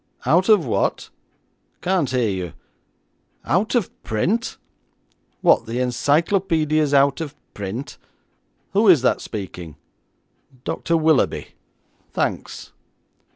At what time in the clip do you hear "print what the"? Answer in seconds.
4.01-5.79